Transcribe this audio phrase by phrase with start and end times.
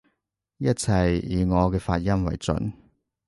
[0.57, 2.73] 一切以我嘅發音爲準